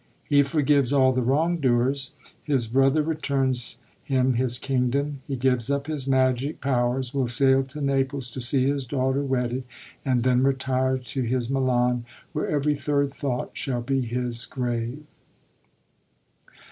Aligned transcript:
He 0.23 0.41
forgives 0.41 0.91
all 0.91 1.13
the 1.13 1.21
wrongdoers; 1.21 2.15
his 2.41 2.65
brother 2.65 3.03
returns 3.03 3.81
him 4.03 4.33
his 4.33 4.57
kingdom; 4.57 5.21
he 5.27 5.35
gives 5.35 5.69
up 5.69 5.85
his 5.85 6.07
magic 6.07 6.59
powers, 6.59 7.13
will 7.13 7.27
sail 7.27 7.61
to 7.65 7.81
Naples 7.81 8.31
to 8.31 8.41
see 8.41 8.65
his 8.65 8.87
daughter 8.87 9.21
wedded, 9.21 9.63
and 10.03 10.23
then 10.23 10.41
retire 10.41 10.97
to 10.97 11.21
his 11.21 11.51
Milan, 11.51 12.05
where 12.33 12.49
every 12.49 12.73
third 12.73 13.11
thought 13.13 13.51
shall 13.55 13.83
be 13.83 14.01
his 14.01 14.47
grave. 14.47 15.03